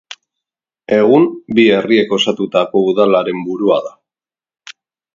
[0.97, 1.27] Egun,
[1.59, 3.97] bi herriek osatutako udalaren burua da.